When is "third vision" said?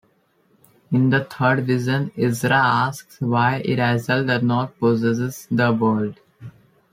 1.25-2.11